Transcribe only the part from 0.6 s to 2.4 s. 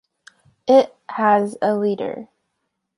It has a leader.